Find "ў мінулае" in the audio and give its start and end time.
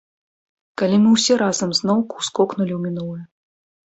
2.77-3.21